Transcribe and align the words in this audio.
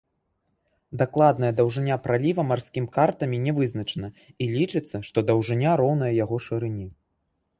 Дакладная 1.01 1.51
даўжыня 1.59 1.97
праліва 2.05 2.45
марскім 2.51 2.85
картамі 2.97 3.37
не 3.45 3.51
вызначана 3.59 4.09
і 4.45 4.49
лічыцца, 4.55 5.03
што 5.09 5.27
даўжыня 5.31 5.75
роўная 5.83 6.13
яго 6.23 6.41
шырыні. 6.47 6.87